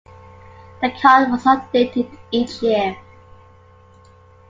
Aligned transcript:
The 0.81 0.89
card 0.99 1.29
was 1.29 1.43
updated 1.43 2.17
each 2.31 2.63
year. 2.63 2.97